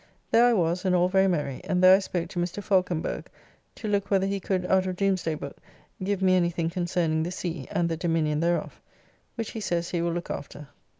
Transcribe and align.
There 0.31 0.45
I 0.45 0.53
was 0.53 0.83
and 0.83 0.95
all 0.95 1.09
very 1.09 1.27
merry, 1.27 1.61
and 1.63 1.83
there 1.83 1.95
I 1.95 1.99
spoke 1.99 2.27
to 2.29 2.39
Mr. 2.39 2.63
Falconberge 2.63 3.27
to 3.75 3.87
look 3.87 4.09
whether 4.09 4.25
he 4.25 4.39
could 4.39 4.65
out 4.65 4.87
of 4.87 4.95
Domesday 4.95 5.35
Book, 5.35 5.57
give 6.03 6.23
me 6.23 6.33
any 6.35 6.49
thing 6.49 6.71
concerning 6.71 7.21
the 7.21 7.29
sea, 7.29 7.67
and 7.69 7.87
the 7.87 7.95
dominion 7.97 8.39
thereof; 8.39 8.81
which 9.35 9.51
he 9.51 9.59
says 9.59 9.91
he 9.91 10.01
will 10.01 10.11
look 10.13 10.31
after. 10.31 10.69